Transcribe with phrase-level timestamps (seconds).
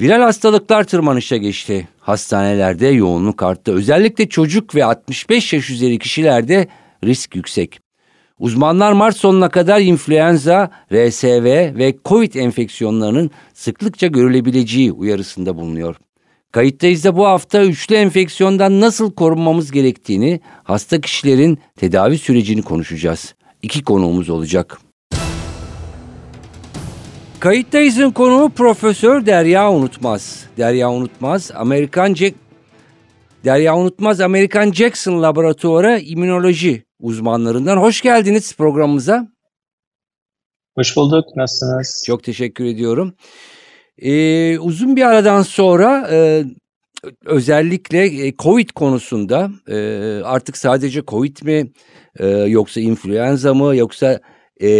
[0.00, 1.88] Viral hastalıklar tırmanışa geçti.
[2.00, 3.72] Hastanelerde yoğunluk arttı.
[3.72, 6.68] Özellikle çocuk ve 65 yaş üzeri kişilerde
[7.04, 7.80] risk yüksek.
[8.38, 11.44] Uzmanlar Mart sonuna kadar influenza, RSV
[11.78, 15.96] ve COVID enfeksiyonlarının sıklıkça görülebileceği uyarısında bulunuyor.
[16.52, 23.34] Kayıttayız da bu hafta üçlü enfeksiyondan nasıl korunmamız gerektiğini, hasta kişilerin tedavi sürecini konuşacağız.
[23.62, 24.78] İki konuğumuz olacak.
[27.44, 30.46] Kayıttayız'ın konuğu Profesör Derya Unutmaz.
[30.56, 32.36] Derya Unutmaz, Amerikan Jack
[33.44, 37.76] Derya Unutmaz, Amerikan Jackson Laboratuvarı İmmünoloji uzmanlarından.
[37.76, 39.28] Hoş geldiniz programımıza.
[40.74, 41.24] Hoş bulduk.
[41.36, 42.04] Nasılsınız?
[42.06, 43.14] Çok teşekkür ediyorum.
[43.98, 46.44] Ee, uzun bir aradan sonra e,
[47.24, 49.76] özellikle e, Covid konusunda e,
[50.24, 51.72] artık sadece Covid mi
[52.18, 54.20] e, yoksa influenza mı yoksa
[54.64, 54.70] e,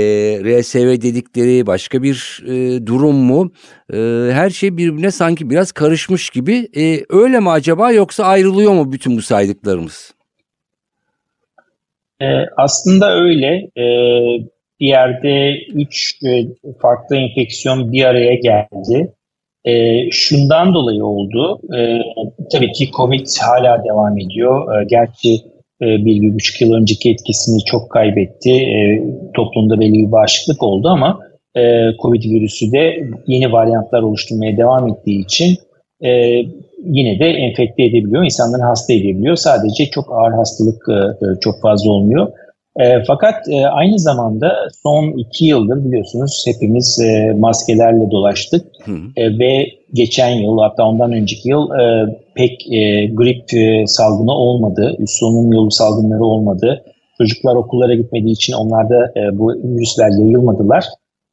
[0.45, 3.53] RSV dedikleri başka bir e, durum mu?
[3.93, 3.97] E,
[4.33, 6.69] her şey birbirine sanki biraz karışmış gibi.
[6.77, 10.15] E, öyle mi acaba yoksa ayrılıyor mu bütün bu saydıklarımız?
[12.21, 13.71] E, aslında öyle.
[13.77, 13.85] E,
[14.81, 16.47] bir yerde üç e,
[16.83, 19.13] farklı enfeksiyon bir araya geldi.
[19.65, 19.73] E,
[20.11, 21.61] şundan dolayı oldu.
[21.77, 21.99] E,
[22.53, 24.81] tabii ki COVID hala devam ediyor.
[24.81, 28.51] E, gerçi bir, bir buçuk yıl önceki etkisini çok kaybetti.
[28.51, 29.03] E,
[29.35, 31.21] toplumda belli bir bağışıklık oldu ama
[31.57, 31.63] e,
[32.03, 35.57] COVID virüsü de yeni varyantlar oluşturmaya devam ettiği için
[36.05, 36.11] e,
[36.85, 39.37] yine de enfekte edebiliyor, insanları hasta edebiliyor.
[39.37, 42.33] Sadece çok ağır hastalık e, e çok fazla olmuyor.
[42.81, 44.53] E, fakat e, aynı zamanda
[44.83, 48.67] son iki yıldır biliyorsunuz hepimiz e, maskelerle dolaştık
[49.17, 54.97] e, ve geçen yıl hatta ondan önceki yıl e, pek e, grip e, salgını olmadı,
[54.99, 56.85] üst solunum yolu salgınları olmadı.
[57.19, 60.85] Çocuklar okullara gitmediği için onlarda e, bu virüsler yayılmadılar.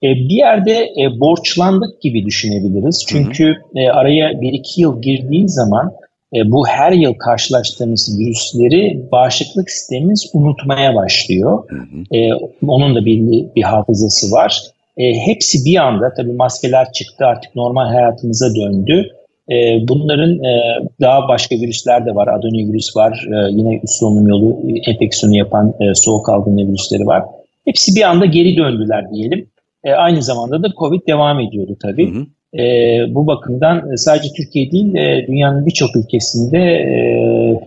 [0.04, 3.06] E, bir yerde e, borçlandık gibi düşünebiliriz.
[3.08, 3.80] Çünkü hı.
[3.80, 5.92] E, araya bir iki yıl girdiği zaman
[6.36, 11.64] e, bu her yıl karşılaştığımız virüsleri bağışıklık sistemimiz unutmaya başlıyor.
[11.70, 12.18] Hı hı.
[12.18, 12.34] E,
[12.68, 14.62] onun da bir, bir hafızası var.
[14.98, 19.10] E, hepsi bir anda tabii maskeler çıktı artık normal hayatımıza döndü.
[19.52, 20.62] E, bunların e,
[21.02, 22.28] daha başka virüsler de var.
[22.28, 23.28] Adenovirüs var.
[23.28, 27.24] E, yine üst solunum yolu enfeksiyonu yapan e, soğuk algınlığı virüsleri var.
[27.66, 29.48] Hepsi bir anda geri döndüler diyelim.
[29.84, 32.14] E, aynı zamanda da Covid devam ediyordu tabii.
[32.14, 32.26] Hı hı.
[32.54, 32.64] E,
[33.10, 36.94] bu bakımdan sadece Türkiye değil e, dünyanın birçok ülkesinde e,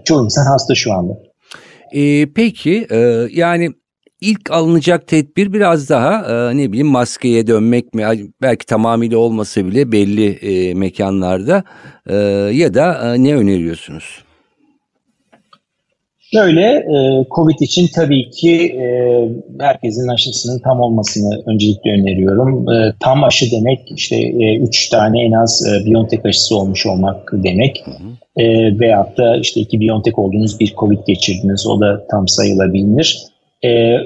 [0.04, 1.18] çoğu insan hasta şu anda.
[1.92, 3.70] E, peki e, yani
[4.20, 8.04] ilk alınacak tedbir biraz daha e, ne bileyim maskeye dönmek mi
[8.42, 11.64] belki tamamıyla olmasa bile belli e, mekanlarda
[12.06, 12.16] e,
[12.52, 14.23] ya da e, ne öneriyorsunuz?
[16.34, 18.86] Şöyle, e, COVID için tabii ki e,
[19.60, 22.72] herkesin aşısının tam olmasını öncelikle öneriyorum.
[22.72, 27.30] E, tam aşı demek işte e, üç tane en az e, Biontech aşısı olmuş olmak
[27.32, 27.82] demek.
[27.84, 28.42] Hı hı.
[28.42, 33.18] E, veyahut da işte iki Biontech olduğunuz bir COVID geçirdiniz o da tam sayılabilir.
[33.64, 33.96] E,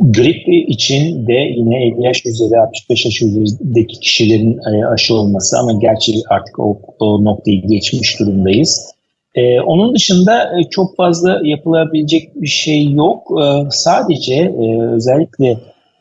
[0.00, 5.72] grip için de yine 50 yaş üzeri 65 yaş üzerindeki kişilerin e, aşı olması ama
[5.72, 8.99] gerçi artık o, o noktayı geçmiş durumdayız.
[9.34, 13.28] Ee, onun dışında e, çok fazla yapılabilecek bir şey yok.
[13.42, 15.50] Ee, sadece e, özellikle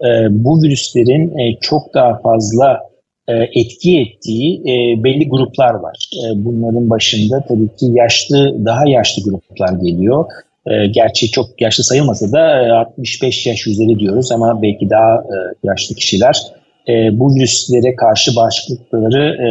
[0.01, 2.79] e, bu virüslerin e, çok daha fazla
[3.27, 6.09] e, etki ettiği e, belli gruplar var.
[6.13, 10.25] E, bunların başında tabii ki yaşlı, daha yaşlı gruplar geliyor.
[10.67, 15.37] E, gerçi çok yaşlı sayılmasa da e, 65 yaş üzeri diyoruz ama belki daha e,
[15.63, 16.41] yaşlı kişiler
[16.87, 19.49] e, bu virüslere karşı bağışıklıkları e,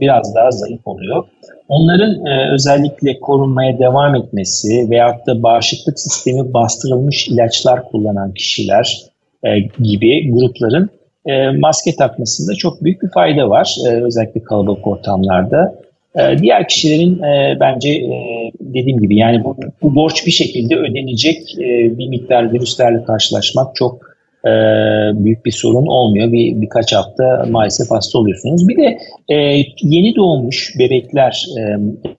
[0.00, 1.24] biraz daha zayıf oluyor.
[1.68, 9.02] Onların e, özellikle korunmaya devam etmesi veyahut da bağışıklık sistemi bastırılmış ilaçlar kullanan kişiler
[9.44, 10.90] e, gibi grupların
[11.26, 13.76] e, maske takmasında çok büyük bir fayda var.
[13.86, 15.74] E, özellikle kalabalık ortamlarda.
[16.18, 18.12] E, diğer kişilerin e, bence e,
[18.60, 24.15] dediğim gibi yani bu, bu borç bir şekilde ödenecek e, bir miktar virüslerle karşılaşmak çok
[24.46, 24.52] e,
[25.24, 26.32] büyük bir sorun olmuyor.
[26.32, 28.68] Bir birkaç hafta maalesef hasta oluyorsunuz.
[28.68, 28.98] Bir de
[29.28, 29.34] e,
[29.82, 31.46] yeni doğmuş bebekler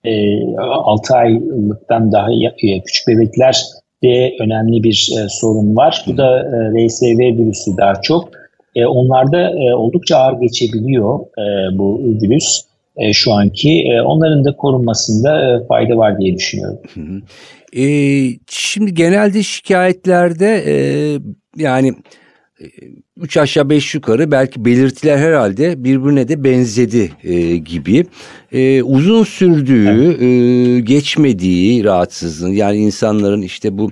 [0.04, 3.64] e, e, 6 aylıktan daha e, küçük bebekler
[4.04, 6.04] de önemli bir e, sorun var.
[6.08, 8.30] Bu da e, RSV virüsü daha çok.
[8.76, 12.62] E, onlarda e, oldukça ağır geçebiliyor e, bu virüs.
[12.98, 13.82] e, şu anki.
[13.82, 16.80] E, onların da korunmasında e, fayda var diye düşünüyorum.
[16.94, 17.22] Hı hı.
[17.82, 17.86] E,
[18.50, 20.76] şimdi genelde şikayetlerde e,
[21.58, 21.94] yani
[22.62, 22.66] e,
[23.18, 28.06] üç aşağı beş yukarı belki belirtiler herhalde birbirine de benzedi e, gibi.
[28.52, 33.92] E, uzun sürdüğü, e, geçmediği rahatsızlığın yani insanların işte bu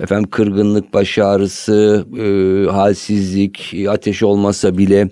[0.00, 5.08] efendim kırgınlık, baş ağrısı, e, halsizlik, ateş olmasa bile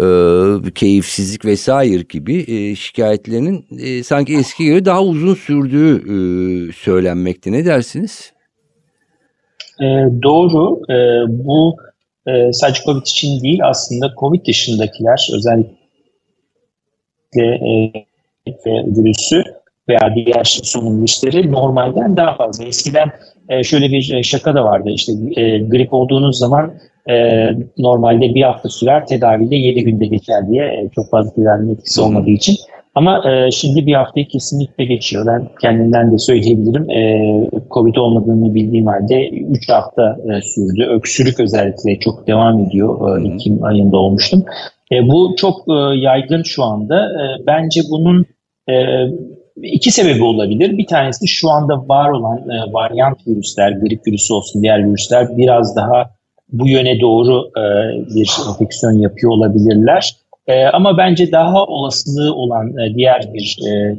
[0.00, 6.16] e, keyifsizlik vesaire gibi e, şikayetlerinin e, sanki eski göre daha uzun sürdüğü e,
[6.72, 7.52] söylenmekte.
[7.52, 8.35] Ne dersiniz?
[9.80, 9.84] E,
[10.22, 10.80] doğru.
[10.92, 11.76] E, bu
[12.26, 15.76] e, sadece COVID için değil aslında COVID dışındakiler özellikle
[17.36, 17.92] e,
[18.66, 19.44] virüsü
[19.88, 22.64] veya diğer solunum virüsleri normalden daha fazla.
[22.64, 23.12] Eskiden
[23.48, 24.90] e, şöyle bir e, şaka da vardı.
[24.90, 26.74] İşte e, grip olduğunuz zaman
[27.10, 27.48] e,
[27.78, 32.30] normalde bir hafta sürer, tedavide 7 günde geçer diye e, çok fazla tedavi etkisi olmadığı
[32.30, 32.56] için.
[32.94, 35.26] Ama e, şimdi bir haftayı kesinlikle geçiyor.
[35.26, 36.90] Ben kendimden de söyleyebilirim.
[36.90, 37.00] E,
[37.70, 40.86] Covid olmadığını bildiğim halde 3 hafta e, sürdü.
[40.90, 43.18] Öksürük özellikle çok devam ediyor.
[43.18, 44.44] E, Ekim ayında olmuştum.
[44.92, 47.04] E, bu çok e, yaygın şu anda.
[47.04, 48.26] E, bence bunun
[48.68, 48.74] e,
[49.62, 50.78] iki sebebi olabilir.
[50.78, 55.76] Bir tanesi şu anda var olan e, varyant virüsler, grip virüsü olsun diğer virüsler biraz
[55.76, 56.10] daha
[56.52, 57.64] bu yöne doğru e,
[58.14, 60.16] bir enfeksiyon yapıyor olabilirler.
[60.46, 63.96] E, ama bence daha olasılığı olan e, diğer bir e,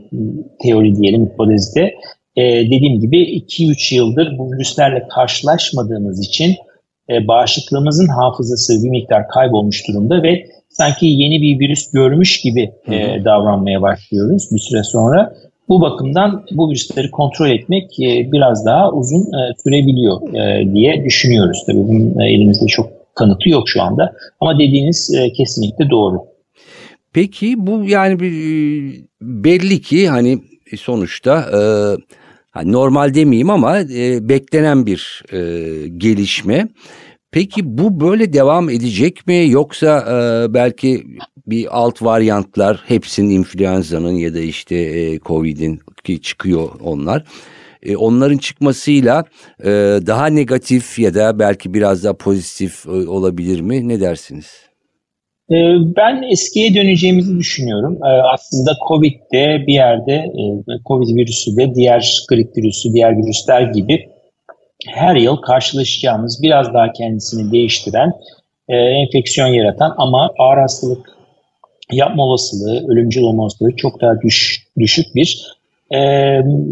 [0.62, 1.96] teori diyelim hipotezde
[2.36, 6.56] e, dediğim gibi 2-3 yıldır bu virüslerle karşılaşmadığımız için
[7.10, 13.26] e, bağışıklığımızın hafızası bir miktar kaybolmuş durumda ve sanki yeni bir virüs görmüş gibi e,
[13.26, 15.34] davranmaya başlıyoruz bir süre sonra.
[15.70, 21.64] Bu bakımdan bu virüsleri kontrol etmek e, biraz daha uzun e, sürebiliyor e, diye düşünüyoruz.
[21.66, 26.18] Tabii bunun elimizde çok kanıtı yok şu anda ama dediğiniz kesinlikle doğru.
[27.14, 28.20] Peki bu yani
[29.22, 30.40] belli ki hani
[30.78, 31.46] sonuçta
[32.52, 33.76] hani normal demeyeyim ama
[34.22, 35.38] beklenen bir e,
[35.88, 36.68] gelişme.
[37.32, 41.04] Peki bu böyle devam edecek mi yoksa e, belki
[41.48, 47.24] bir alt varyantlar hepsinin influenza'nın ya da işte e, Covid'in ki çıkıyor onlar.
[47.84, 49.24] E, onların çıkmasıyla
[49.64, 49.70] e,
[50.08, 53.88] daha negatif ya da belki biraz daha pozitif e, olabilir mi?
[53.88, 54.48] Ne dersiniz?
[55.52, 55.56] E,
[55.96, 57.98] ben eskiye döneceğimizi düşünüyorum.
[58.04, 60.44] E, aslında Covid de bir yerde, e,
[60.88, 64.17] Covid virüsü de diğer grip virüsü, diğer virüsler gibi
[64.86, 68.14] her yıl karşılaşacağımız biraz daha kendisini değiştiren,
[68.70, 71.18] enfeksiyon yaratan ama ağır hastalık
[71.92, 75.58] yapma olasılığı, ölümcül olma olasılığı çok daha düş, düşük bir
[75.92, 76.00] e,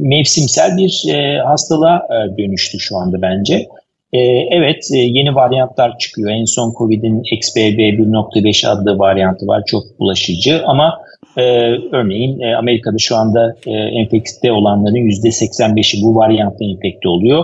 [0.02, 3.68] mevsimsel bir e, hastalığa e, dönüştü şu anda bence.
[4.14, 4.20] E,
[4.52, 6.32] evet e, yeni varyantlar çıkıyor.
[6.32, 9.64] En son COVID'in XBB 1.5 adlı varyantı var.
[9.66, 11.02] Çok bulaşıcı ama
[11.38, 11.42] e,
[11.92, 17.44] örneğin e, Amerika'da şu anda e, enfekte olanların %85'i bu varyantla enfekte oluyor.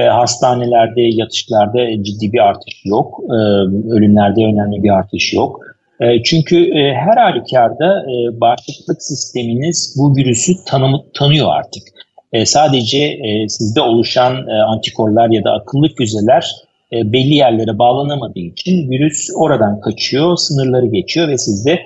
[0.00, 3.20] E, hastanelerde, yatışlarda ciddi bir artış yok.
[3.28, 3.34] E,
[3.94, 5.60] ölümlerde önemli bir artış yok.
[6.00, 11.82] E, çünkü e, her halükarda e, bağışıklık sisteminiz bu virüsü tanım, tanıyor artık.
[12.44, 13.18] sadece
[13.48, 16.50] sizde oluşan antikorlar ya da akıllı füzeler
[16.92, 21.80] belli yerlere bağlanamadığı için virüs oradan kaçıyor, sınırları geçiyor ve sizde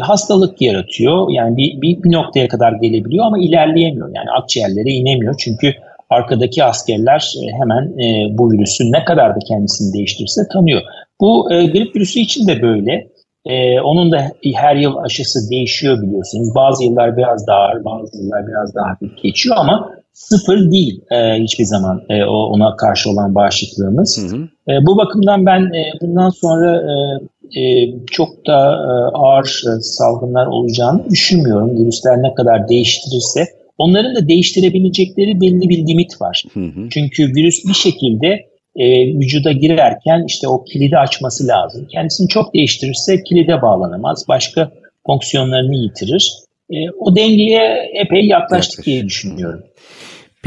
[0.00, 1.30] hastalık yaratıyor.
[1.30, 4.10] Yani bir, bir, bir noktaya kadar gelebiliyor ama ilerleyemiyor.
[4.14, 5.74] Yani akciğerlere inemiyor çünkü
[6.10, 7.92] arkadaki askerler hemen
[8.38, 10.82] bu virüsü ne kadar da kendisini değiştirirse tanıyor.
[11.20, 13.08] Bu grip virüsü için de böyle.
[13.46, 16.54] Ee, onun da her yıl aşısı değişiyor biliyorsunuz.
[16.54, 21.42] Bazı yıllar biraz daha ağır, bazı yıllar biraz daha hafif geçiyor ama sıfır değil e,
[21.42, 24.18] hiçbir zaman e, o ona karşı olan bağışıklığımız.
[24.18, 24.72] Hı hı.
[24.72, 30.46] E, bu bakımdan ben e, bundan sonra e, e, çok da e, ağır e, salgınlar
[30.46, 31.78] olacağını düşünmüyorum.
[31.78, 33.44] Virüsler ne kadar değiştirirse
[33.78, 36.44] onların da değiştirebilecekleri belli bir limit var.
[36.54, 36.88] Hı hı.
[36.90, 41.88] Çünkü virüs bir şekilde e, vücuda girerken işte o kilidi açması lazım.
[41.92, 44.24] Kendisini çok değiştirirse kilide bağlanamaz.
[44.28, 44.70] Başka
[45.06, 46.32] fonksiyonlarını yitirir.
[46.70, 49.62] E, o dengeye epey yaklaştık diye düşünüyorum.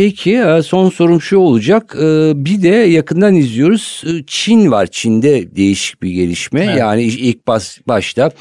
[0.01, 1.95] Peki e, son sorum şu olacak.
[1.95, 4.03] E, bir de yakından izliyoruz.
[4.07, 4.87] E, Çin var.
[4.91, 6.63] Çin'de değişik bir gelişme.
[6.63, 6.77] Evet.
[6.77, 8.31] Yani ilk baş, başta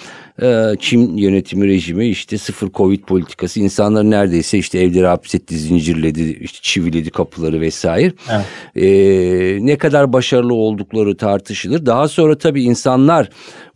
[0.81, 7.11] Çin yönetimi rejimi işte sıfır Covid politikası insanları neredeyse işte evleri hapsetti, zincirledi, işte çiviledi
[7.11, 8.13] kapıları vesaire.
[8.31, 8.45] Evet.
[8.77, 11.87] Ee, ne kadar başarılı oldukları tartışılır.
[11.87, 13.29] Daha sonra tabii insanlar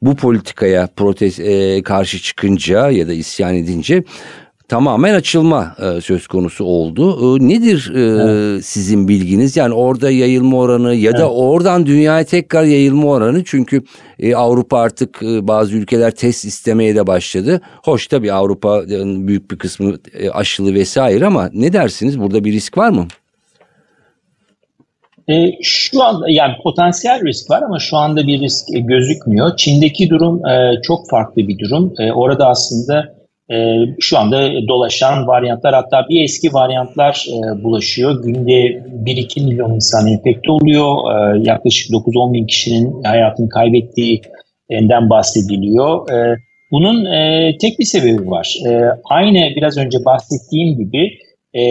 [0.02, 4.04] bu politikaya protest e, karşı çıkınca ya da isyan edince
[4.68, 7.36] tamamen açılma e, söz konusu oldu.
[7.36, 8.64] E, nedir e, evet.
[8.64, 9.56] sizin bilginiz?
[9.56, 11.32] Yani orada yayılma oranı ya da evet.
[11.34, 13.82] oradan dünyaya tekrar yayılma oranı çünkü
[14.18, 17.60] e, Avrupa artık e, bazı ülkeler test istemeye de başladı.
[17.84, 22.20] Hoş tabii Avrupa'nın büyük bir kısmı e, aşılı vesaire ama ne dersiniz?
[22.20, 23.06] Burada bir risk var mı?
[25.30, 29.56] E, şu anda yani potansiyel risk var ama şu anda bir risk gözükmüyor.
[29.56, 31.92] Çin'deki durum e, çok farklı bir durum.
[31.98, 33.13] E, orada aslında
[33.52, 38.22] e, şu anda dolaşan varyantlar hatta bir eski varyantlar e, bulaşıyor.
[38.22, 38.60] Günde
[39.04, 40.94] 1-2 milyon insan enfekte oluyor.
[41.12, 46.10] E, yaklaşık 9-10 bin kişinin hayatını kaybettiğinden bahsediliyor.
[46.10, 46.36] E,
[46.70, 48.56] bunun e, tek bir sebebi var.
[48.68, 51.10] E, aynı biraz önce bahsettiğim gibi
[51.54, 51.62] e,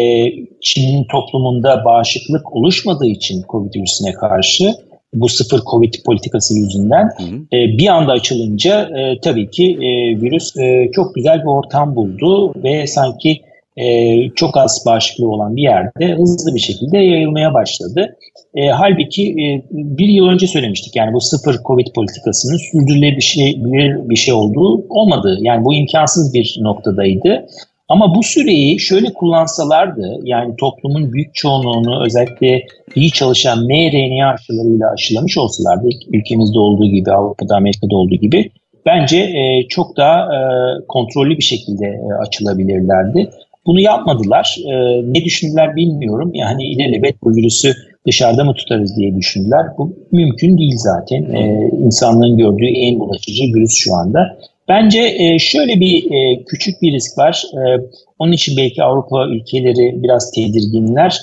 [0.61, 4.73] Çin'in toplumunda bağışıklık oluşmadığı için COVID virüsüne karşı
[5.13, 7.57] bu sıfır Covid politikası yüzünden hı hı.
[7.57, 12.53] E, bir anda açılınca e, tabii ki e, virüs e, çok güzel bir ortam buldu
[12.63, 13.41] ve sanki
[13.77, 18.15] e, çok az bağışıklığı olan bir yerde hızlı bir şekilde yayılmaya başladı.
[18.55, 23.55] E, halbuki e, bir yıl önce söylemiştik yani bu sıfır Covid politikasının sürdürülebilir bir şey,
[23.57, 25.37] bir, bir şey olduğu olmadı.
[25.41, 27.45] Yani bu imkansız bir noktadaydı.
[27.89, 35.37] Ama bu süreyi şöyle kullansalardı yani toplumun büyük çoğunluğunu özellikle iyi çalışan mRNA aşılarıyla aşılamış
[35.37, 38.51] olsalardı ülkemizde olduğu gibi Avrupa'da Amerika'da olduğu gibi
[38.85, 40.39] bence e, çok daha e,
[40.87, 43.29] kontrollü bir şekilde e, açılabilirlerdi.
[43.65, 44.57] Bunu yapmadılar.
[44.65, 44.73] E,
[45.13, 46.31] ne düşündüler bilmiyorum.
[46.33, 47.73] Yani ilelebet bu virüsü
[48.07, 49.65] dışarıda mı tutarız diye düşündüler.
[49.77, 51.23] Bu mümkün değil zaten.
[51.23, 54.37] E, insanlığın gördüğü en bulaşıcı virüs şu anda.
[54.67, 57.43] Bence e, şöyle bir e, küçük bir risk var.
[57.53, 57.81] E,
[58.19, 61.19] onun için belki Avrupa ülkeleri biraz tedirginler.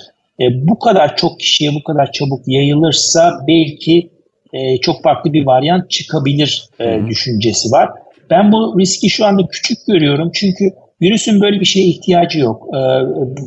[0.55, 4.11] Bu kadar çok kişiye bu kadar çabuk yayılırsa belki
[4.81, 6.65] çok farklı bir varyant çıkabilir
[7.09, 7.91] düşüncesi var.
[8.31, 10.71] Ben bu riski şu anda küçük görüyorum çünkü
[11.03, 12.69] virüsün böyle bir şeye ihtiyacı yok.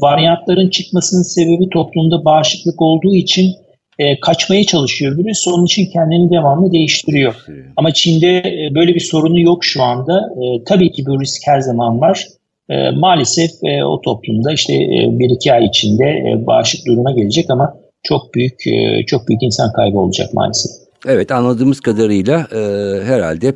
[0.01, 3.55] Varyantların çıkmasının sebebi toplumda bağışıklık olduğu için
[3.99, 5.47] e, kaçmaya çalışıyor virüs.
[5.47, 7.35] Onun için kendini devamlı değiştiriyor.
[7.77, 10.19] Ama Çin'de e, böyle bir sorunu yok şu anda.
[10.19, 12.27] E, tabii ki bu risk her zaman var.
[12.69, 17.49] E, maalesef e, o toplumda işte e, bir iki ay içinde e, bağışık duruma gelecek
[17.49, 17.73] ama
[18.03, 20.71] çok büyük e, çok büyük insan kaybı olacak maalesef.
[21.07, 22.59] Evet anladığımız kadarıyla e,
[23.03, 23.53] herhalde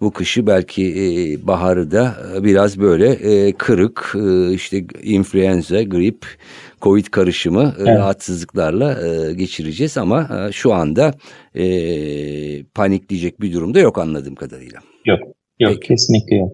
[0.00, 6.26] bu kışı belki e, baharı da biraz böyle e, kırık e, işte influenza, grip
[6.82, 7.98] Covid karışımı e, evet.
[7.98, 11.14] rahatsızlıklarla e, geçireceğiz ama e, şu anda
[11.54, 11.64] e,
[12.64, 14.80] panikleyecek bir durumda yok anladığım kadarıyla.
[15.06, 15.20] Yok,
[15.60, 15.88] yok Peki.
[15.88, 16.52] kesinlikle yok.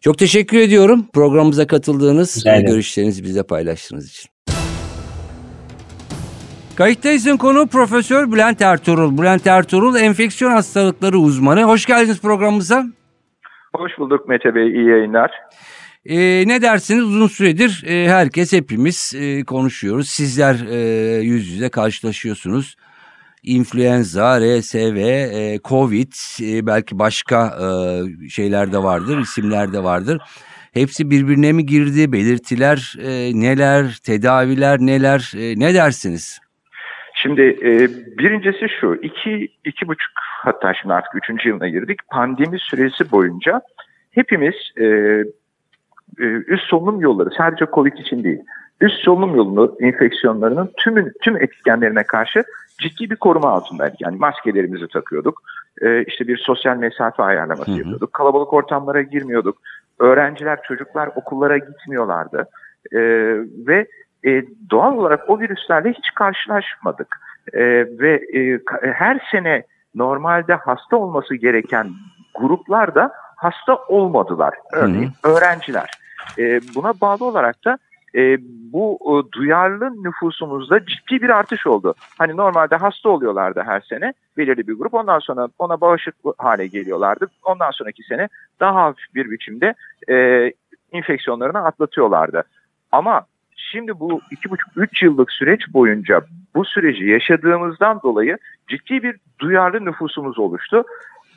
[0.00, 4.30] Çok teşekkür ediyorum programımıza katıldığınız ve görüşlerinizi bize paylaştığınız için.
[6.76, 9.18] Kayıttayızın konu Profesör Bülent Ertuğrul.
[9.18, 11.62] Bülent Ertuğrul enfeksiyon hastalıkları uzmanı.
[11.62, 12.84] Hoş geldiniz programımıza.
[13.74, 15.30] Hoş bulduk Mete Bey, iyi yayınlar.
[16.08, 20.08] E, ne dersiniz uzun süredir e, herkes hepimiz e, konuşuyoruz.
[20.08, 20.78] Sizler e,
[21.22, 22.76] yüz yüze karşılaşıyorsunuz.
[23.42, 27.68] İnfluenza, RSV, e, Covid e, belki başka e,
[28.28, 30.18] şeyler de vardır, isimler de vardır.
[30.74, 32.12] Hepsi birbirine mi girdi?
[32.12, 35.32] Belirtiler e, neler, tedaviler neler?
[35.36, 36.40] E, ne dersiniz?
[37.14, 37.70] Şimdi e,
[38.18, 41.98] birincisi şu, iki, iki buçuk hatta şimdi artık üçüncü yılına girdik.
[42.10, 43.60] Pandemi süresi boyunca
[44.10, 44.84] hepimiz e,
[46.20, 48.40] e, üst solunum yolları sadece COVID için değil,
[48.80, 52.44] üst solunum yolu enfeksiyonlarının tüm tüm etkenlerine karşı
[52.78, 54.00] ciddi bir koruma altındaydık.
[54.00, 55.42] Yani maskelerimizi takıyorduk,
[55.82, 57.78] e, işte bir sosyal mesafe ayarlaması hı hı.
[57.78, 59.58] yapıyorduk, kalabalık ortamlara girmiyorduk,
[59.98, 62.48] öğrenciler, çocuklar okullara gitmiyorlardı
[62.92, 63.00] e,
[63.66, 63.86] ve
[64.24, 67.20] e, doğal olarak o virüslerle hiç karşılaşmadık.
[67.52, 67.60] E,
[67.98, 68.60] ve e,
[68.92, 69.62] her sene
[69.94, 71.90] normalde hasta olması gereken
[72.34, 74.54] gruplar da hasta olmadılar.
[74.72, 75.32] Örneğin Hı-hı.
[75.32, 75.90] öğrenciler.
[76.38, 77.78] E, buna bağlı olarak da
[78.14, 78.38] e,
[78.72, 81.94] bu e, duyarlı nüfusumuzda ciddi bir artış oldu.
[82.18, 84.94] Hani normalde hasta oluyorlardı her sene belirli bir grup.
[84.94, 87.26] Ondan sonra ona bağışıklı hale geliyorlardı.
[87.44, 88.28] Ondan sonraki sene
[88.60, 89.74] daha hafif bir biçimde
[90.08, 90.52] e,
[90.92, 92.42] infeksiyonlarını atlatıyorlardı.
[92.92, 96.20] Ama şimdi bu iki buçuk üç yıllık süreç boyunca
[96.54, 100.84] bu süreci yaşadığımızdan dolayı ciddi bir duyarlı nüfusumuz oluştu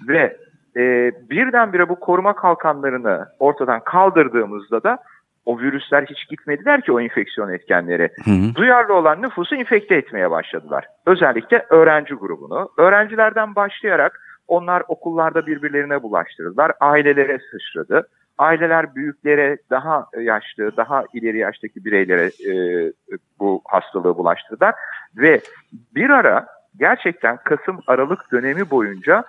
[0.08, 0.38] ve
[0.78, 4.98] e, birdenbire bu koruma kalkanlarını ortadan kaldırdığımızda da
[5.46, 8.10] o virüsler hiç gitmediler ki o enfeksiyon etkenleri.
[8.26, 8.56] Hı hı.
[8.56, 10.86] Duyarlı olan nüfusu infekte etmeye başladılar.
[11.06, 12.70] Özellikle öğrenci grubunu.
[12.78, 16.72] Öğrencilerden başlayarak onlar okullarda birbirlerine bulaştırdılar.
[16.80, 18.08] Ailelere sıçradı.
[18.38, 22.54] Aileler büyüklere, daha yaşlı, daha ileri yaştaki bireylere e,
[23.40, 24.76] bu hastalığı bulaştırdılar.
[25.18, 25.42] Ve
[25.96, 26.48] bir ara
[26.80, 29.24] gerçekten Kasım-Aralık dönemi boyunca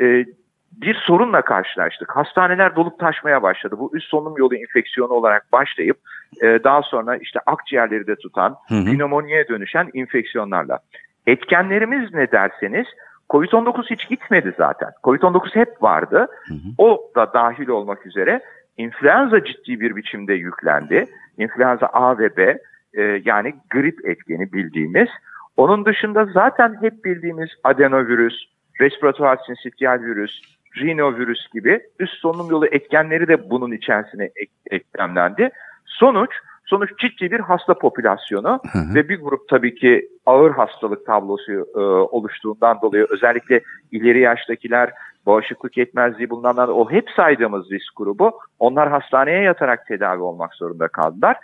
[0.00, 0.24] e,
[0.72, 2.16] bir sorunla karşılaştık.
[2.16, 3.74] Hastaneler dolup taşmaya başladı.
[3.78, 5.96] Bu üst solunum yolu enfeksiyonu olarak başlayıp
[6.42, 10.78] e, daha sonra işte akciğerleri de tutan, pneumoniye dönüşen enfeksiyonlarla.
[11.26, 12.86] Etkenlerimiz ne derseniz
[13.30, 14.90] COVID-19 hiç gitmedi zaten.
[15.04, 16.26] COVID-19 hep vardı.
[16.48, 16.58] Hı hı.
[16.78, 18.40] O da dahil olmak üzere
[18.76, 21.06] influenza ciddi bir biçimde yüklendi.
[21.38, 22.58] İnfluenza A ve B
[22.94, 25.08] e, yani grip etkeni bildiğimiz.
[25.56, 28.34] Onun dışında zaten hep bildiğimiz adenovirüs,
[28.80, 30.40] respiratuar sinsitiyal virüs,
[30.76, 35.50] rinovirüs gibi üst solunum yolu etkenleri de bunun içerisine ek- eklemlendi.
[35.86, 36.30] Sonuç,
[36.64, 38.94] sonuç ciddi bir hasta popülasyonu Hı hı.
[38.94, 41.78] ve bir grup tabii ki ağır hastalık tablosu e,
[42.16, 43.60] oluştuğundan dolayı özellikle
[43.92, 44.90] ileri yaştakiler,
[45.26, 51.36] bağışıklık yetmezliği bulunanlar o hep saydığımız risk grubu onlar hastaneye yatarak tedavi olmak zorunda kaldılar.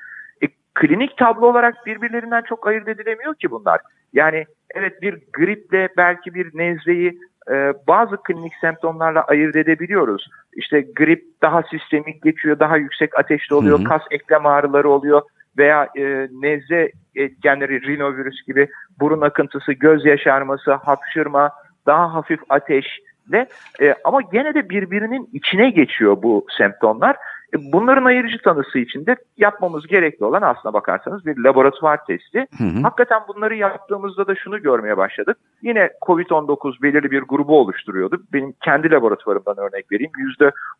[0.43, 3.81] E, klinik tablo olarak birbirlerinden çok ayırt edilemiyor ki bunlar.
[4.13, 4.45] Yani
[4.75, 7.19] evet bir griple belki bir nezleyi
[7.51, 10.29] e, bazı klinik semptomlarla ayırt edebiliyoruz.
[10.53, 13.89] İşte grip daha sistemik geçiyor, daha yüksek ateşli oluyor, Hı hı.
[13.89, 15.23] kas eklem ağrıları oluyor
[15.59, 18.69] veya e, nezle etkenleri rinovirüs gibi
[19.01, 21.51] burun akıntısı, göz yaşarması, hapşırma,
[21.87, 23.47] daha hafif ateşle
[23.81, 27.17] e, ama gene de birbirinin içine geçiyor bu semptomlar.
[27.55, 32.47] E, bunların ayırıcı tanısı için de yapmamız gerekli olan aslına bakarsanız bir laboratuvar testi.
[32.59, 32.83] Hı hı.
[32.83, 35.37] Hakikaten bunları yaptığımızda da şunu görmeye başladık.
[35.63, 38.23] Yine COVID-19 belirli bir grubu oluşturuyordu.
[38.33, 40.13] Benim kendi laboratuvarımdan örnek vereyim.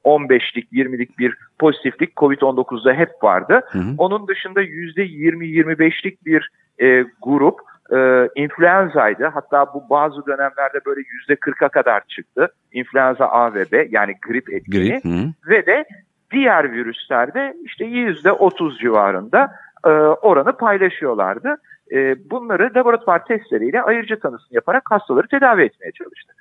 [0.05, 3.61] %15'lik, 20'lik bir pozitiflik COVID-19'da hep vardı.
[3.71, 3.95] Hı hı.
[3.99, 7.61] Onun dışında %20-25'lik bir e, grup
[7.93, 9.27] e, influenza'ydı.
[9.27, 12.49] Hatta bu bazı dönemlerde böyle %40'a kadar çıktı.
[12.73, 15.05] Influenza A ve B yani grip etkeni Grip.
[15.05, 15.51] Hı.
[15.51, 15.85] ve de
[16.33, 19.51] diğer virüslerde işte %30 civarında
[19.85, 19.89] e,
[20.23, 21.57] oranı paylaşıyorlardı.
[21.93, 26.37] E, bunları laboratuvar testleriyle ayırıcı tanısını yaparak hastaları tedavi etmeye çalıştık.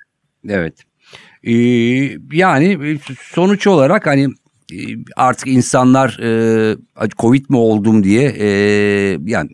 [0.48, 0.84] Evet.
[1.44, 1.52] Ee,
[2.32, 4.24] yani sonuç olarak hani
[4.72, 4.78] e,
[5.16, 6.76] artık insanlar e,
[7.18, 8.48] Covid mi oldum diye e,
[9.24, 9.50] yani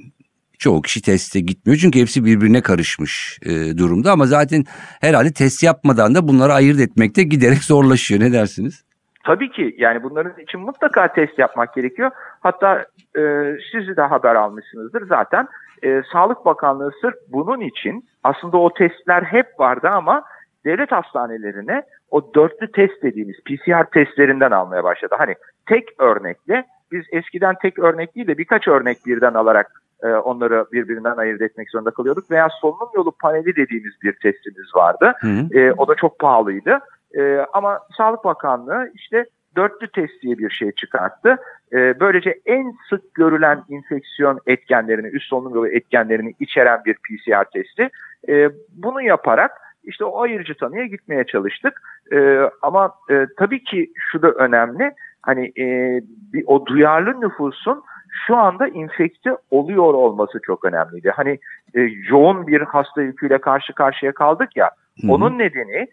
[0.58, 4.64] çoğu kişi teste gitmiyor çünkü hepsi birbirine karışmış e, durumda ama zaten
[5.00, 8.20] herhalde test yapmadan da bunları ayırt etmekte giderek zorlaşıyor.
[8.20, 8.84] Ne dersiniz?
[9.24, 12.10] Tabii ki yani bunların için mutlaka test yapmak gerekiyor.
[12.40, 12.86] Hatta
[13.18, 15.48] e, siz de haber almışsınızdır zaten.
[15.82, 20.24] E, Sağlık Bakanlığı sırf bunun için aslında o testler hep vardı ama
[20.64, 25.14] devlet hastanelerine o dörtlü test dediğimiz PCR testlerinden almaya başladı.
[25.18, 25.34] Hani
[25.66, 29.72] tek örnekle biz eskiden tek örnek değil de birkaç örnek birden alarak
[30.02, 32.30] e, onları birbirinden ayırt etmek zorunda kalıyorduk.
[32.30, 35.12] Veya solunum yolu paneli dediğimiz bir testimiz vardı.
[35.20, 35.58] Hı hı.
[35.58, 36.78] E, o da çok pahalıydı.
[37.18, 41.36] E, ama Sağlık Bakanlığı işte dörtlü test diye bir şey çıkarttı.
[41.72, 47.90] E, böylece en sık görülen infeksiyon etkenlerini, üst solunum yolu etkenlerini içeren bir PCR testi.
[48.28, 49.50] E, bunu yaparak
[49.84, 51.82] işte o ayırıcı tanıya gitmeye çalıştık.
[52.12, 54.92] E, ama e, tabii ki şu da önemli.
[55.22, 56.00] Hani e,
[56.32, 57.82] bir, o duyarlı nüfusun
[58.26, 61.10] şu anda infekte oluyor olması çok önemliydi.
[61.10, 61.38] Hani
[61.74, 64.70] e, yoğun bir hasta yüküyle karşı karşıya kaldık ya.
[65.00, 65.12] Hı hı.
[65.12, 65.88] Onun nedeni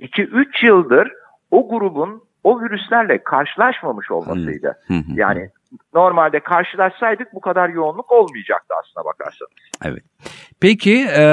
[0.00, 1.08] 2-3 yıldır
[1.50, 4.78] o grubun o virüslerle karşılaşmamış olmasıydı.
[5.14, 5.50] Yani
[5.94, 9.50] normalde karşılaşsaydık bu kadar yoğunluk olmayacaktı aslına bakarsanız.
[9.84, 10.02] Evet.
[10.60, 11.24] Peki e,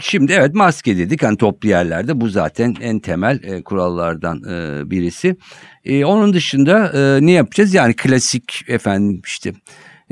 [0.00, 5.36] şimdi evet maske dedik hani toplu yerlerde bu zaten en temel e, kurallardan e, birisi.
[5.84, 7.74] E, onun dışında e, ne yapacağız?
[7.74, 9.52] Yani klasik efendim işte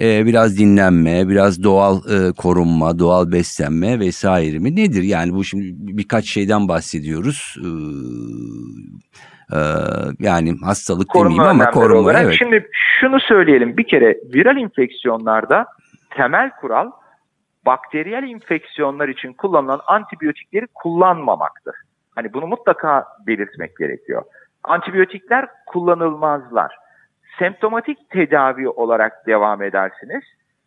[0.00, 5.02] e, biraz dinlenme, biraz doğal e, korunma, doğal beslenme vesaire mi nedir?
[5.02, 5.66] Yani bu şimdi
[5.98, 7.56] birkaç şeyden bahsediyoruz.
[7.58, 7.68] E,
[9.56, 9.60] e,
[10.18, 12.24] yani hastalık demeyeyim ama korunma olarak.
[12.24, 12.34] evet.
[12.38, 15.66] Şimdi şunu söyleyelim bir kere viral infeksiyonlarda
[16.10, 16.90] temel kural
[17.66, 21.74] bakteriyel infeksiyonlar için kullanılan antibiyotikleri kullanmamaktır.
[22.14, 24.22] Hani bunu mutlaka belirtmek gerekiyor.
[24.64, 26.72] Antibiyotikler kullanılmazlar.
[27.38, 30.24] Semptomatik tedavi olarak devam edersiniz.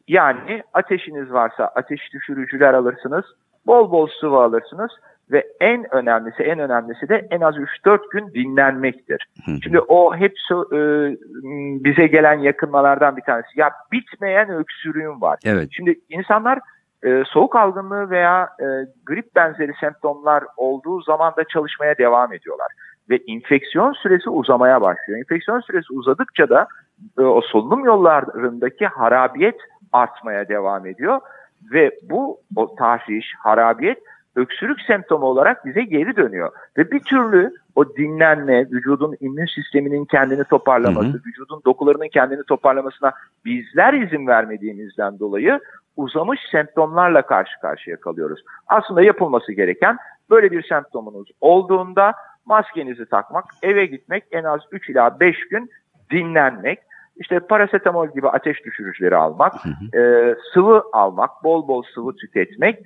[0.08, 3.26] Yani ateşiniz varsa ateş düşürücüler alırsınız,
[3.68, 4.92] bol bol sıvı alırsınız
[5.32, 9.28] ve en önemlisi en önemlisi de en az 3-4 gün dinlenmektir.
[9.64, 10.78] Şimdi o hep e,
[11.84, 13.48] bize gelen yakınmalardan bir tanesi.
[13.56, 15.40] Ya bitmeyen öksürüğüm var.
[15.46, 15.70] Evet.
[15.72, 16.60] Şimdi insanlar
[17.04, 18.66] e, soğuk algınlığı veya e,
[19.06, 22.68] grip benzeri semptomlar olduğu zaman da çalışmaya devam ediyorlar.
[23.10, 25.20] Ve infeksiyon süresi uzamaya başlıyor.
[25.20, 26.68] Enfeksiyon süresi uzadıkça da
[27.20, 29.56] e, o solunum yollarındaki harabiyet
[29.92, 31.20] artmaya devam ediyor.
[31.74, 33.98] Ve bu o tahriş, harabiyet
[34.36, 36.52] öksürük semptomu olarak bize geri dönüyor.
[36.78, 41.22] Ve bir türlü o dinlenme, vücudun immün sisteminin kendini toparlaması, Hı hı.
[41.26, 43.12] vücudun dokularının kendini toparlamasına
[43.46, 45.60] bizler izin vermediğimizden dolayı
[45.96, 48.44] uzamış semptomlarla karşı karşıya kalıyoruz.
[48.68, 49.98] Aslında yapılması gereken
[50.30, 52.14] böyle bir semptomunuz olduğunda
[52.46, 55.70] maskenizi takmak, eve gitmek, en az 3 ila 5 gün
[56.12, 56.80] dinlenmek,
[57.16, 59.54] işte parasetamol gibi ateş düşürücüleri almak,
[59.96, 62.80] e, sıvı almak, bol bol sıvı tüketmek.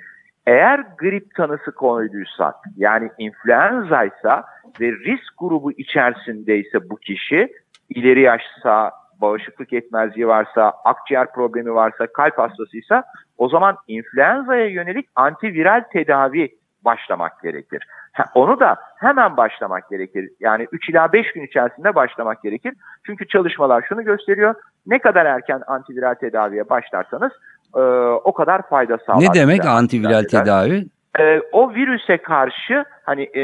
[0.48, 4.44] Eğer grip tanısı koyduysak yani influenzaysa
[4.82, 7.54] ve risk grubu içerisindeyse bu kişi
[7.90, 8.92] ileri yaşsa,
[9.22, 13.04] bağışıklık yetmezliği varsa, akciğer problemi varsa, kalp hastasıysa
[13.38, 17.88] o zaman influenza'ya yönelik antiviral tedavi başlamak gerekir.
[18.36, 20.30] Onu da hemen başlamak gerekir.
[20.40, 22.74] Yani 3 ila 5 gün içerisinde başlamak gerekir.
[23.06, 24.56] Çünkü çalışmalar şunu gösteriyor.
[24.88, 27.32] Ne kadar erken antiviral tedaviye başlarsanız
[27.76, 27.80] e,
[28.24, 29.22] o kadar fayda sağlar.
[29.22, 30.86] Ne demek antiviral tedavi?
[31.20, 33.42] E, o virüse karşı hani e,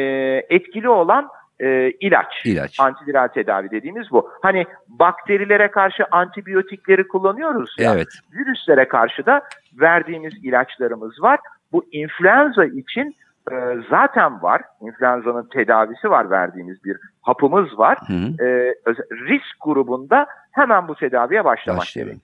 [0.50, 2.46] etkili olan e, ilaç.
[2.46, 2.80] İlaç.
[2.80, 4.30] Antiviral tedavi dediğimiz bu.
[4.42, 7.94] Hani bakterilere karşı antibiyotikleri kullanıyoruz ya.
[7.96, 8.08] Evet.
[8.34, 9.42] Virüslere karşı da
[9.80, 11.40] verdiğimiz ilaçlarımız var.
[11.72, 13.16] Bu influenza için
[13.52, 13.56] e,
[13.90, 14.62] zaten var.
[14.82, 17.98] İnfluenza'nın tedavisi var verdiğimiz bir hapımız var.
[18.08, 18.46] Hı hı.
[18.46, 18.76] E,
[19.12, 22.22] risk grubunda hemen bu tedaviye başlamak Başlayalım.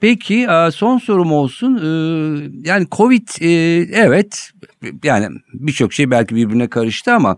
[0.00, 1.76] Peki e, son sorum olsun.
[1.76, 1.88] E,
[2.68, 3.50] Yani Covid e,
[3.92, 4.50] evet
[5.04, 7.36] yani birçok şey belki birbirine karıştı ama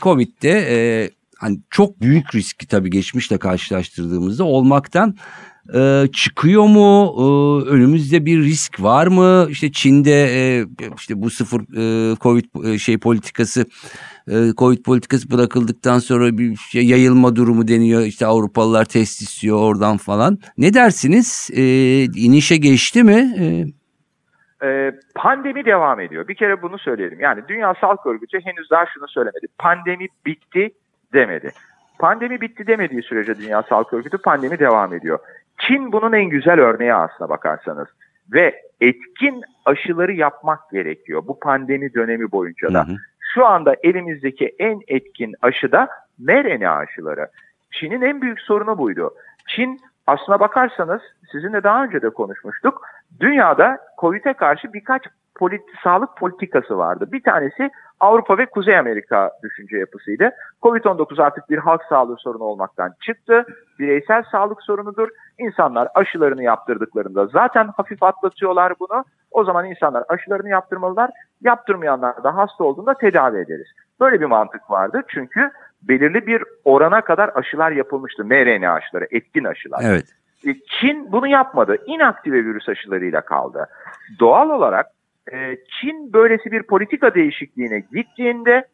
[0.00, 5.14] Covid'de hani çok büyük riski tabii geçmişle karşılaştırdığımızda olmaktan
[5.74, 7.14] e, çıkıyor mu?
[7.18, 7.24] E,
[7.70, 9.46] önümüzde bir risk var mı?
[9.50, 10.64] İşte Çin'de e,
[10.96, 13.64] işte bu sıfır e, Covid e, şey politikası
[14.28, 18.02] e, Covid politikası bırakıldıktan sonra bir şey yayılma durumu deniyor.
[18.02, 20.38] İşte Avrupalılar test istiyor oradan falan.
[20.58, 21.50] Ne dersiniz?
[21.52, 21.62] E,
[22.04, 23.34] inişe geçti mi?
[23.40, 23.64] E,
[24.62, 26.28] E, pandemi devam ediyor.
[26.28, 27.20] Bir kere bunu söyleyelim.
[27.20, 29.46] Yani Dünya Sağlık Örgütü henüz daha şunu söylemedi.
[29.58, 30.70] Pandemi bitti
[31.12, 31.50] demedi.
[31.98, 35.18] Pandemi bitti demediği sürece Dünya Sağlık Örgütü pandemi devam ediyor.
[35.60, 37.88] Çin bunun en güzel örneği aslına bakarsanız.
[38.32, 42.88] Ve etkin aşıları yapmak gerekiyor bu pandemi dönemi boyunca da.
[42.88, 42.96] Hı hı.
[43.34, 47.28] Şu anda elimizdeki en etkin aşı da mRNA aşıları.
[47.70, 49.14] Çin'in en büyük sorunu buydu.
[49.48, 51.00] Çin aslına bakarsanız
[51.32, 52.82] sizinle daha önce de konuşmuştuk.
[53.20, 55.02] Dünyada COVID'e karşı birkaç
[55.38, 57.08] polit- sağlık politikası vardı.
[57.12, 60.30] Bir tanesi Avrupa ve Kuzey Amerika düşünce yapısıydı.
[60.62, 63.44] Covid-19 artık bir halk sağlığı sorunu olmaktan çıktı.
[63.78, 65.08] Bireysel sağlık sorunudur.
[65.38, 69.04] İnsanlar aşılarını yaptırdıklarında zaten hafif atlatıyorlar bunu.
[69.30, 71.10] O zaman insanlar aşılarını yaptırmalılar.
[71.40, 73.66] Yaptırmayanlar da hasta olduğunda tedavi ederiz.
[74.00, 75.02] Böyle bir mantık vardı.
[75.08, 75.50] Çünkü
[75.82, 78.24] belirli bir orana kadar aşılar yapılmıştı.
[78.24, 79.80] mRNA aşıları, etkin aşılar.
[79.84, 80.04] evet.
[80.46, 81.76] E, Çin bunu yapmadı.
[81.86, 83.68] İnaktive virüs aşılarıyla kaldı.
[84.20, 84.86] Doğal olarak
[85.32, 88.64] e, Çin böylesi bir politika değişikliğine gittiğinde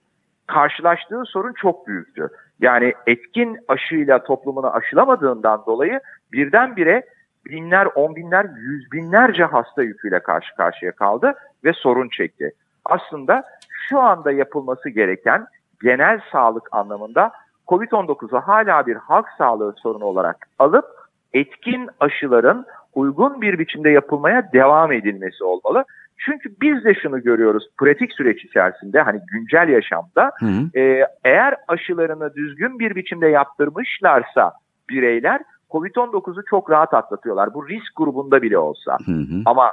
[0.47, 2.29] karşılaştığı sorun çok büyüktü.
[2.61, 6.01] Yani etkin aşıyla toplumunu aşılamadığından dolayı
[6.33, 7.03] birdenbire
[7.47, 12.53] binler, on binler, yüz binlerce hasta yüküyle karşı karşıya kaldı ve sorun çekti.
[12.85, 13.43] Aslında
[13.89, 15.47] şu anda yapılması gereken
[15.83, 17.33] genel sağlık anlamında
[17.69, 20.85] COVID-19'u hala bir halk sağlığı sorunu olarak alıp
[21.33, 25.85] etkin aşıların uygun bir biçimde yapılmaya devam edilmesi olmalı.
[26.19, 30.81] Çünkü biz de şunu görüyoruz pratik süreç içerisinde hani güncel yaşamda Hı hı.
[30.81, 34.53] e, eğer aşılarını düzgün bir biçimde yaptırmışlarsa
[34.91, 37.55] bireyler COVID-19'u çok rahat atlatıyorlar.
[37.55, 38.99] Bu risk grubunda bile olsa.
[39.07, 39.43] Hı hı.
[39.45, 39.73] Ama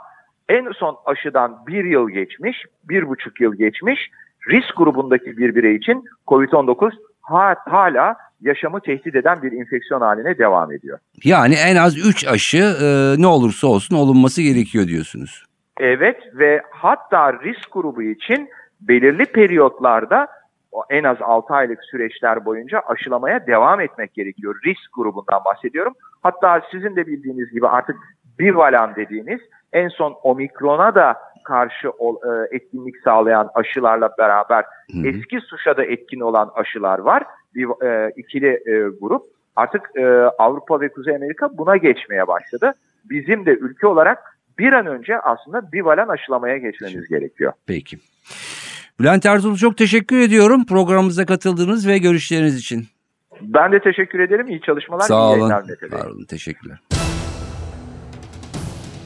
[0.49, 4.09] en son aşıdan bir yıl geçmiş, bir buçuk yıl geçmiş
[4.49, 10.71] risk grubundaki bir birey için COVID-19 ha- hala yaşamı tehdit eden bir infeksiyon haline devam
[10.71, 10.99] ediyor.
[11.23, 15.45] Yani en az 3 aşı e, ne olursa olsun olunması gerekiyor diyorsunuz.
[15.77, 18.49] Evet ve hatta risk grubu için
[18.81, 20.27] belirli periyotlarda
[20.89, 24.55] en az 6 aylık süreçler boyunca aşılamaya devam etmek gerekiyor.
[24.65, 25.93] Risk grubundan bahsediyorum.
[26.23, 27.95] Hatta sizin de bildiğiniz gibi artık
[28.39, 29.39] bivalan dediğimiz
[29.73, 35.07] en son omikrona da karşı e, etkinlik sağlayan aşılarla beraber Hı hı.
[35.07, 37.23] eski suşa da etkin olan aşılar var.
[37.55, 39.23] Bir e, ikili e, grup.
[39.55, 40.05] Artık e,
[40.37, 42.73] Avrupa ve Kuzey Amerika buna geçmeye başladı.
[43.09, 47.53] Bizim de ülke olarak bir an önce aslında bivalan aşılamaya geçmemiz gerekiyor.
[47.67, 47.97] Peki.
[48.99, 52.87] Bülent Ertuğrul çok teşekkür ediyorum programımıza katıldığınız ve görüşleriniz için.
[53.41, 54.47] Ben de teşekkür ederim.
[54.47, 55.49] İyi çalışmalar, Sağ iyi olun.
[55.91, 56.25] Sağ olun.
[56.25, 56.79] Teşekkürler.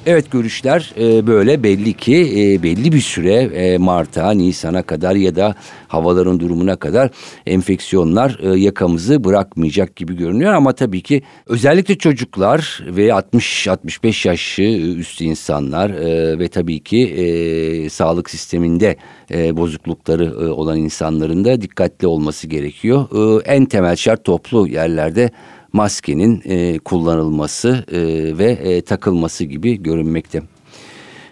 [0.10, 5.36] Evet görüşler e, böyle belli ki e, belli bir süre e, Mart'a, Nisan'a kadar ya
[5.36, 5.56] da
[5.88, 7.10] havaların durumuna kadar
[7.46, 14.60] enfeksiyonlar e, yakamızı bırakmayacak gibi görünüyor ama tabii ki özellikle çocuklar ve 60-65 yaş
[15.00, 18.96] üstü insanlar e, ve tabii ki e, sağlık sisteminde
[19.32, 23.06] e, bozuklukları e, olan insanların da dikkatli olması gerekiyor.
[23.42, 25.32] E, en temel şart toplu yerlerde
[25.74, 27.98] maskenin e, kullanılması e,
[28.38, 30.42] ve e, takılması gibi görünmekte.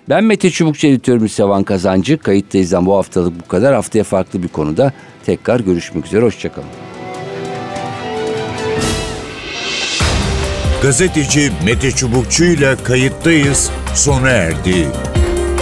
[0.10, 2.18] Ben Mete Çubukçu editörümüz Sevan Kazancı.
[2.18, 3.74] Kayıttayız'dan bu haftalık bu kadar.
[3.74, 4.94] Haftaya farklı bir konuda
[5.26, 6.26] tekrar görüşmek üzere.
[6.26, 6.70] Hoşçakalın.
[10.82, 14.88] Gazeteci Mete Çubukçu ile kayıttayız sona erdi.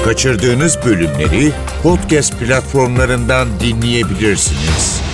[0.05, 1.51] Kaçırdığınız bölümleri
[1.83, 5.12] podcast platformlarından dinleyebilirsiniz.